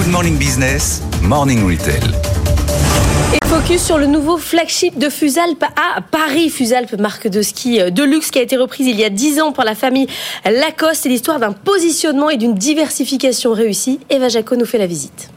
Good 0.00 0.12
Morning 0.12 0.38
Business, 0.38 1.02
Morning 1.20 1.62
Retail. 1.62 2.00
Et 3.34 3.46
focus 3.46 3.84
sur 3.84 3.98
le 3.98 4.06
nouveau 4.06 4.38
flagship 4.38 4.98
de 4.98 5.10
Fusalp 5.10 5.62
à 5.62 6.00
Paris. 6.00 6.48
Fusalp, 6.48 6.98
marque 6.98 7.28
de 7.28 7.42
ski 7.42 7.80
de 7.92 8.02
luxe 8.02 8.30
qui 8.30 8.38
a 8.38 8.42
été 8.42 8.56
reprise 8.56 8.86
il 8.86 8.98
y 8.98 9.04
a 9.04 9.10
10 9.10 9.42
ans 9.42 9.52
par 9.52 9.66
la 9.66 9.74
famille 9.74 10.06
Lacoste. 10.46 11.02
C'est 11.02 11.10
l'histoire 11.10 11.38
d'un 11.38 11.52
positionnement 11.52 12.30
et 12.30 12.38
d'une 12.38 12.54
diversification 12.54 13.52
réussie. 13.52 14.00
Eva 14.08 14.30
Jaco 14.30 14.56
nous 14.56 14.64
fait 14.64 14.78
la 14.78 14.86
visite. 14.86 15.28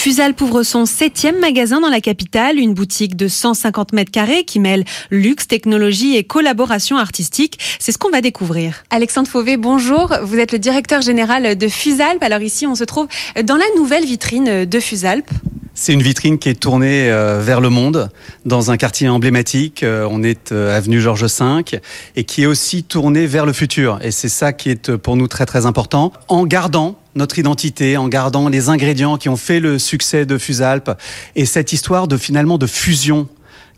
Fusalp 0.00 0.40
ouvre 0.40 0.62
son 0.62 0.86
septième 0.86 1.38
magasin 1.40 1.78
dans 1.78 1.90
la 1.90 2.00
capitale, 2.00 2.56
une 2.56 2.72
boutique 2.72 3.16
de 3.16 3.28
150 3.28 3.92
mètres 3.92 4.10
carrés 4.10 4.44
qui 4.44 4.58
mêle 4.58 4.86
luxe, 5.10 5.46
technologie 5.46 6.16
et 6.16 6.24
collaboration 6.24 6.96
artistique. 6.96 7.58
C'est 7.78 7.92
ce 7.92 7.98
qu'on 7.98 8.08
va 8.08 8.22
découvrir. 8.22 8.82
Alexandre 8.88 9.28
Fauvet, 9.28 9.58
bonjour. 9.58 10.14
Vous 10.22 10.38
êtes 10.38 10.52
le 10.52 10.58
directeur 10.58 11.02
général 11.02 11.54
de 11.54 11.68
Fusalp. 11.68 12.22
Alors 12.22 12.40
ici, 12.40 12.66
on 12.66 12.74
se 12.74 12.84
trouve 12.84 13.08
dans 13.44 13.58
la 13.58 13.66
nouvelle 13.76 14.06
vitrine 14.06 14.64
de 14.64 14.80
Fusalp. 14.80 15.28
C'est 15.74 15.92
une 15.92 16.02
vitrine 16.02 16.38
qui 16.38 16.48
est 16.48 16.60
tournée 16.60 17.10
euh, 17.10 17.40
vers 17.42 17.60
le 17.60 17.68
monde, 17.68 18.08
dans 18.46 18.70
un 18.70 18.78
quartier 18.78 19.08
emblématique. 19.10 19.82
Euh, 19.82 20.08
on 20.10 20.22
est 20.22 20.52
euh, 20.52 20.76
avenue 20.76 21.00
Georges 21.00 21.24
V 21.24 21.80
et 22.16 22.24
qui 22.24 22.42
est 22.42 22.46
aussi 22.46 22.84
tournée 22.84 23.26
vers 23.26 23.44
le 23.44 23.52
futur. 23.52 23.98
Et 24.02 24.12
c'est 24.12 24.30
ça 24.30 24.54
qui 24.54 24.70
est 24.70 24.96
pour 24.96 25.16
nous 25.16 25.28
très 25.28 25.44
très 25.44 25.66
important. 25.66 26.14
En 26.28 26.46
gardant 26.46 26.99
notre 27.14 27.38
identité, 27.38 27.96
en 27.96 28.08
gardant 28.08 28.48
les 28.48 28.68
ingrédients 28.68 29.16
qui 29.16 29.28
ont 29.28 29.36
fait 29.36 29.60
le 29.60 29.78
succès 29.78 30.26
de 30.26 30.38
Fusalp 30.38 30.90
et 31.36 31.46
cette 31.46 31.72
histoire 31.72 32.08
de 32.08 32.16
finalement 32.16 32.58
de 32.58 32.66
fusion 32.66 33.28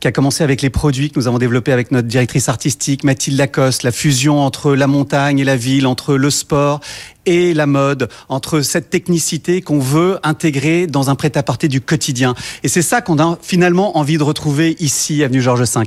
qui 0.03 0.09
a 0.09 0.13
commencé 0.13 0.43
avec 0.43 0.63
les 0.63 0.71
produits 0.71 1.11
que 1.11 1.21
nous 1.21 1.29
avons 1.29 1.39
développés 1.39 1.71
avec 1.71 1.93
notre 1.93 2.09
directrice 2.09 2.49
artistique 2.49 3.05
Mathilde 3.05 3.39
Lacoste, 3.39 3.85
la 3.85 3.93
fusion 3.93 4.41
entre 4.41 4.75
la 4.75 4.89
montagne 4.89 5.39
et 5.39 5.45
la 5.45 5.55
ville, 5.55 5.87
entre 5.87 6.17
le 6.17 6.29
sport 6.29 6.81
et 7.25 7.55
la 7.55 7.67
mode, 7.67 8.09
entre 8.29 8.63
cette 8.63 8.91
technicité 8.91 9.63
qu'on 9.63 9.79
veut 9.79 10.19
intégrer 10.25 10.89
dans 10.89 11.09
un 11.09 11.15
prêt-à-porter 11.15 11.69
du 11.69 11.81
quotidien. 11.81 12.35
Et 12.65 12.69
c'est 12.69 12.83
ça 12.83 13.01
qu'on 13.01 13.21
a 13.21 13.39
finalement 13.43 13.97
envie 13.97 14.19
de 14.19 14.25
retrouver 14.25 14.75
ici, 14.81 15.23
avenue 15.23 15.41
Georges 15.41 15.61
V. 15.73 15.83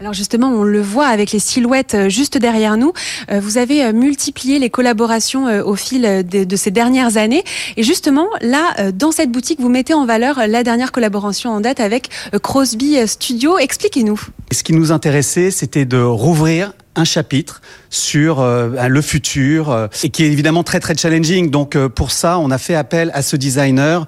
Alors 0.00 0.14
justement, 0.14 0.48
on 0.48 0.62
le 0.62 0.80
voit 0.80 1.06
avec 1.06 1.32
les 1.32 1.38
silhouettes 1.38 1.94
euh, 1.94 2.08
juste 2.08 2.38
derrière 2.38 2.76
nous. 2.76 2.92
Euh, 3.30 3.40
vous 3.40 3.58
avez 3.58 3.84
euh, 3.84 3.92
multiplié 3.92 4.58
les 4.58 4.70
collaborations 4.70 5.46
au 5.64 5.74
fil 5.74 6.02
de, 6.02 6.56
ces 6.56 6.70
dernières 6.70 7.16
années. 7.16 7.44
Et 7.76 7.82
justement, 7.82 8.26
là, 8.40 8.90
dans 8.92 9.12
cette 9.12 9.30
boutique, 9.30 9.60
vous 9.60 9.68
mettez 9.68 9.94
en 9.94 10.06
valeur 10.06 10.40
la 10.46 10.62
dernière 10.62 10.92
collaboration 10.92 11.50
en 11.50 11.60
date 11.60 11.80
avec 11.80 12.08
Crosby 12.42 12.96
Studio. 13.06 13.58
Expliquez-nous. 13.58 14.20
Ce 14.52 14.62
qui 14.62 14.72
nous 14.72 14.92
intéressait, 14.92 15.50
c'était 15.50 15.84
de 15.84 16.00
rouvrir 16.00 16.72
un 16.96 17.04
chapitre 17.04 17.62
sur 17.88 18.40
euh, 18.40 18.88
le 18.88 19.02
futur 19.02 19.70
euh, 19.70 19.86
et 20.02 20.10
qui 20.10 20.24
est 20.24 20.26
évidemment 20.26 20.62
très 20.62 20.80
très 20.80 20.96
challenging. 20.96 21.50
Donc 21.50 21.76
euh, 21.76 21.88
pour 21.88 22.10
ça, 22.10 22.38
on 22.38 22.50
a 22.50 22.58
fait 22.58 22.74
appel 22.74 23.10
à 23.14 23.22
ce 23.22 23.36
designer 23.36 24.06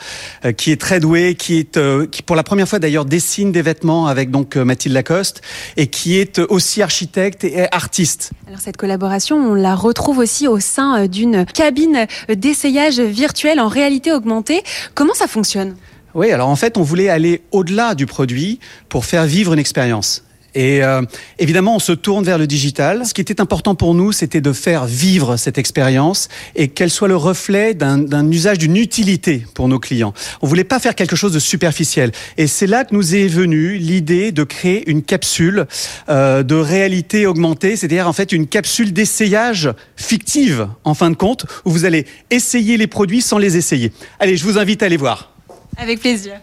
qui 0.57 0.73
est 0.73 0.81
très 0.81 1.01
doué, 1.01 1.35
qui 1.35 1.59
est 1.59 1.79
qui 2.11 2.23
pour 2.23 2.37
la 2.37 2.43
première 2.43 2.69
fois 2.69 2.79
d'ailleurs 2.79 3.05
dessine 3.05 3.53
des 3.53 3.63
vêtements 3.63 4.07
avec 4.07 4.31
donc 4.31 4.57
Mathilde 4.57 4.95
Lacoste 4.95 5.43
et 5.77 5.87
qui 5.87 6.19
est 6.19 6.39
aussi 6.39 6.83
architecte 6.83 7.45
et 7.45 7.67
artiste. 7.73 8.33
Alors 8.49 8.61
cette 8.61 8.77
collaboration, 8.77 9.37
on 9.37 9.55
la 9.55 9.75
retrouve 9.75 10.19
aussi 10.19 10.49
au 10.49 10.61
sein 10.61 11.07
d'une 11.07 11.47
cabine 11.47 12.07
d'essayage 12.29 13.01
virtuel 13.01 13.61
en 13.61 13.69
réalité 13.69 14.13
augmentée. 14.13 14.63
Comment 14.95 15.15
ça 15.15 15.27
fonctionne? 15.27 15.77
Oui, 16.15 16.31
alors 16.31 16.49
en 16.49 16.57
fait, 16.57 16.77
on 16.77 16.83
voulait 16.83 17.09
aller 17.09 17.43
au-delà 17.53 17.95
du 17.95 18.07
produit 18.07 18.61
pour 18.89 19.05
faire 19.05 19.25
vivre 19.25 19.53
une 19.53 19.59
expérience. 19.59 20.25
Et 20.55 20.83
euh, 20.83 21.03
évidemment, 21.39 21.77
on 21.77 21.79
se 21.79 21.93
tourne 21.93 22.25
vers 22.25 22.39
le 22.39 22.47
digital. 22.47 23.07
Ce 23.07 23.15
qui 23.15 23.21
était 23.21 23.41
important 23.41 23.75
pour 23.75 23.95
nous, 23.95 24.13
c'était 24.13 24.41
de 24.41 24.53
faire 24.53 24.87
vivre 24.87 25.37
cette 25.37 25.59
expérience 25.59 26.29
et 26.55 26.69
qu'elle 26.69 26.91
soit 26.91 27.09
le 27.09 27.17
reflet 27.17 27.75
d'un 27.75 28.31
usage, 28.31 28.59
d'une 28.59 28.77
utilité 28.77 29.47
pour 29.55 29.69
nos 29.69 29.79
clients. 29.79 30.13
On 30.43 30.47
voulait 30.47 30.65
pas 30.65 30.79
faire 30.79 30.95
quelque 30.95 31.17
chose 31.17 31.33
de 31.33 31.39
superficiel. 31.39 32.13
Et 32.37 32.47
c'est 32.47 32.67
là 32.67 32.85
que 32.85 32.95
nous 32.95 33.15
est 33.15 33.29
venue 33.29 33.77
l'idée 33.77 34.33
de 34.33 34.45
créer 34.45 34.89
une 34.91 35.03
capsule 35.03 35.67
euh, 36.09 36.43
de 36.43 36.55
réalité 36.55 37.27
augmentée, 37.27 37.77
c'est-à-dire 37.77 38.07
en 38.09 38.13
fait 38.13 38.33
une 38.33 38.47
capsule 38.47 38.93
d'essayage 38.93 39.71
fictive, 39.97 40.69
en 40.85 40.95
fin 40.95 41.11
de 41.11 41.17
compte, 41.17 41.47
où 41.65 41.71
vous 41.71 41.85
allez 41.85 42.07
essayer 42.31 42.77
les 42.77 42.87
produits 42.87 43.23
sans 43.23 43.39
les 43.39 43.57
essayer. 43.57 43.93
Allez, 44.21 44.37
je 44.37 44.45
vous 44.45 44.59
invite 44.59 44.83
à 44.83 44.87
aller 44.87 44.97
voir. 44.97 45.33
Avec 45.77 46.01
plaisir. 46.01 46.35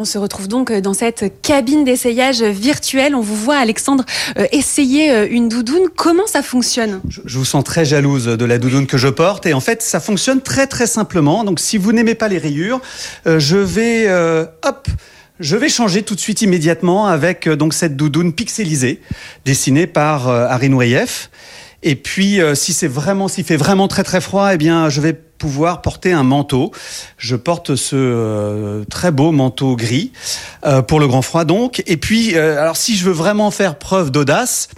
On 0.00 0.06
se 0.06 0.16
retrouve 0.16 0.48
donc 0.48 0.70
euh, 0.70 0.80
dans 0.80 0.94
cette 0.94 1.42
cabine 1.42 1.84
d'essayage 1.84 2.42
virtuelle. 2.42 3.14
On 3.14 3.20
vous 3.20 3.36
voit, 3.36 3.58
Alexandre, 3.58 4.02
euh, 4.38 4.46
essayer 4.50 5.10
euh, 5.10 5.28
une 5.30 5.50
doudoune. 5.50 5.88
Comment 5.94 6.26
ça 6.26 6.42
fonctionne? 6.42 7.02
Je, 7.10 7.36
vous 7.36 7.44
sens 7.44 7.62
très 7.64 7.84
jalouse 7.84 8.24
de 8.24 8.44
la 8.46 8.56
doudoune 8.56 8.86
que 8.86 8.96
je 8.96 9.08
porte. 9.08 9.44
Et 9.44 9.52
en 9.52 9.60
fait, 9.60 9.82
ça 9.82 10.00
fonctionne 10.00 10.40
très 10.40 10.66
très 10.66 10.86
simplement. 10.86 11.44
Donc 11.44 11.60
si 11.60 11.76
vous 11.76 11.92
n'aimez 11.92 12.14
pas 12.14 12.28
les 12.28 12.38
rayures, 12.38 12.80
je 13.26 13.58
vais... 13.58 14.06
je 15.38 15.56
vais 15.56 15.68
changer 15.68 16.02
tout 16.02 16.14
de 16.14 16.20
suite 16.20 16.40
immédiatement 16.40 17.06
avec 17.06 17.46
donc 17.46 17.74
cette 17.74 17.94
doudoune 17.94 18.32
pixelisée 18.32 19.02
dessinée 19.44 19.86
par 19.86 20.28
Harry 20.28 20.70
Nourieff. 20.70 21.28
Et 21.82 21.96
puis, 21.96 22.40
euh, 22.40 22.54
si 22.54 22.72
c'est 22.72 22.88
vraiment, 22.88 23.28
s'il 23.28 23.44
fait 23.44 23.56
vraiment 23.56 23.88
très 23.88 24.02
très 24.02 24.20
froid, 24.20 24.50
eh 24.52 24.58
bien, 24.58 24.88
je 24.88 25.00
vais 25.00 25.14
pouvoir 25.14 25.80
porter 25.80 26.12
un 26.12 26.22
manteau. 26.22 26.70
Je 27.16 27.36
porte 27.36 27.74
ce 27.74 27.96
euh, 27.96 28.84
très 28.84 29.10
beau 29.10 29.32
manteau 29.32 29.76
gris 29.76 30.12
euh, 30.66 30.82
pour 30.82 31.00
le 31.00 31.08
grand 31.08 31.22
froid 31.22 31.44
donc. 31.44 31.82
Et 31.86 31.96
puis, 31.96 32.36
alors 32.36 32.76
si 32.76 32.96
je 32.96 33.06
veux 33.06 33.12
vraiment 33.12 33.50
faire 33.50 33.78
preuve 33.78 34.10
d'audace, 34.10 34.68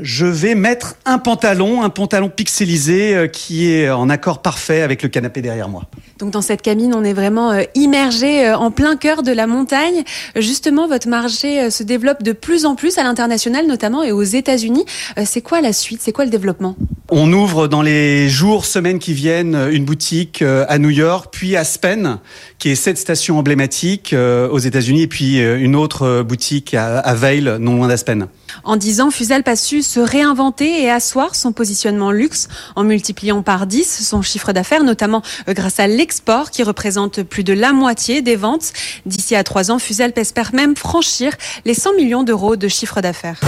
je 0.00 0.26
vais 0.26 0.54
mettre 0.54 0.96
un 1.04 1.18
pantalon, 1.18 1.82
un 1.82 1.90
pantalon 1.90 2.28
pixelisé 2.28 3.14
euh, 3.14 3.26
qui 3.28 3.70
est 3.70 3.90
en 3.90 4.10
accord 4.10 4.42
parfait 4.42 4.82
avec 4.82 5.02
le 5.02 5.08
canapé 5.08 5.40
derrière 5.40 5.68
moi. 5.68 5.82
Donc 6.18 6.30
dans 6.30 6.42
cette 6.42 6.62
cabine, 6.62 6.94
on 6.94 7.04
est 7.04 7.12
vraiment 7.12 7.52
euh, 7.52 7.62
immergé 7.74 8.48
euh, 8.48 8.56
en 8.56 8.70
plein 8.70 8.96
cœur 8.96 9.22
de 9.22 9.30
la 9.30 9.46
montagne. 9.46 10.02
Justement, 10.36 10.88
votre 10.88 11.08
marché 11.08 11.70
se 11.70 11.82
développe 11.82 12.22
de 12.22 12.32
plus 12.32 12.66
en 12.66 12.74
plus 12.74 12.98
à 12.98 13.04
l'international 13.04 13.66
notamment 13.66 14.02
et 14.02 14.12
aux 14.12 14.22
États-Unis. 14.22 14.84
C'est 15.24 15.42
quoi 15.42 15.60
la 15.60 15.72
suite? 15.72 16.00
C'est 16.02 16.12
quoi 16.12 16.24
le 16.24 16.30
développement? 16.30 16.76
On 17.10 17.32
ouvre 17.32 17.68
dans 17.68 17.82
les 17.82 18.28
jours, 18.28 18.64
semaines 18.64 18.98
qui 18.98 19.12
viennent 19.12 19.68
une 19.70 19.84
boutique 19.84 20.42
à 20.42 20.78
New 20.78 20.90
York, 20.90 21.28
puis 21.30 21.54
à 21.54 21.60
Aspen, 21.60 22.18
qui 22.58 22.70
est 22.70 22.74
cette 22.74 22.98
station 22.98 23.38
emblématique 23.38 24.14
aux 24.14 24.58
États-Unis, 24.58 25.02
et 25.02 25.06
puis 25.06 25.38
une 25.38 25.76
autre 25.76 26.22
boutique 26.22 26.74
à 26.74 27.14
Vail, 27.14 27.56
non 27.60 27.76
loin 27.76 27.88
d'Aspen. 27.88 28.28
En 28.62 28.76
10 28.76 29.00
ans, 29.00 29.10
Fuselp 29.10 29.48
a 29.48 29.56
su 29.56 29.82
se 29.82 30.00
réinventer 30.00 30.82
et 30.82 30.90
asseoir 30.90 31.34
son 31.34 31.52
positionnement 31.52 32.10
luxe 32.10 32.48
en 32.76 32.84
multipliant 32.84 33.42
par 33.42 33.66
10 33.66 34.04
son 34.04 34.22
chiffre 34.22 34.52
d'affaires, 34.52 34.84
notamment 34.84 35.22
euh, 35.48 35.54
grâce 35.54 35.80
à 35.80 35.86
l'export 35.86 36.50
qui 36.50 36.62
représente 36.62 37.22
plus 37.22 37.44
de 37.44 37.52
la 37.52 37.72
moitié 37.72 38.22
des 38.22 38.36
ventes. 38.36 38.72
D'ici 39.06 39.34
à 39.34 39.42
3 39.42 39.70
ans, 39.70 39.78
Fuselp 39.78 40.16
espère 40.18 40.54
même 40.54 40.76
franchir 40.76 41.32
les 41.64 41.74
100 41.74 41.94
millions 41.94 42.22
d'euros 42.22 42.56
de 42.56 42.68
chiffre 42.68 43.00
d'affaires. 43.00 43.40